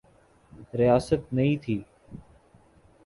ریاست 0.79 1.21
نئی 1.33 1.53
تھی۔ 1.63 1.77